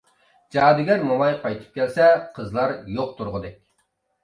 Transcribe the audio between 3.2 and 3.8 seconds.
تۇرغۇدەك.